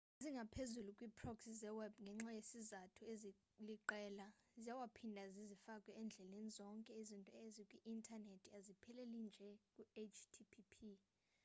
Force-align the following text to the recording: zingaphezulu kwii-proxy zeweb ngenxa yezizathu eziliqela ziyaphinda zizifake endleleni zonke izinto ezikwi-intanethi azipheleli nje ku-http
zingaphezulu 0.21 0.89
kwii-proxy 0.97 1.51
zeweb 1.61 1.93
ngenxa 2.03 2.31
yezizathu 2.37 3.01
eziliqela 3.13 4.27
ziyaphinda 4.61 5.23
zizifake 5.35 5.91
endleleni 6.01 6.51
zonke 6.57 6.91
izinto 7.01 7.33
ezikwi-intanethi 7.45 8.47
azipheleli 8.57 9.17
nje 9.27 9.49
ku-http 9.73 10.51